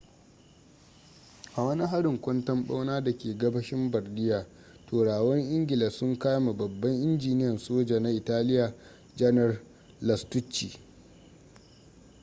a 1.55 1.61
wani 1.63 1.85
harin 1.87 2.21
kwanton-bauna 2.21 3.03
da 3.03 3.17
ke 3.17 3.37
gabashin 3.37 3.91
bardia 3.91 4.47
turawan 4.87 5.39
ingila 5.39 5.89
sun 5.91 6.19
kame 6.19 6.53
babban 6.53 7.01
injiniyan 7.03 7.57
soja 7.57 7.99
na 7.99 8.11
italia 8.11 8.73
janar 9.15 9.61
lastucci 10.01 10.79